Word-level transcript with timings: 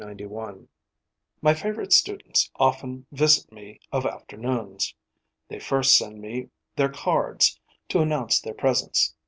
15 0.01 0.17
May 0.17 0.25
1, 0.25 0.67
1891. 1.41 1.43
My 1.43 1.53
favourite 1.53 1.93
students 1.93 2.49
often 2.55 3.05
visit 3.11 3.51
me 3.51 3.79
of 3.91 4.07
afternoons. 4.07 4.95
They 5.47 5.59
first 5.59 5.95
send 5.95 6.19
me 6.19 6.49
their 6.75 6.89
cards, 6.89 7.59
to 7.89 7.99
announce 8.01 8.41
their 8.41 8.55
presence. 8.55 9.13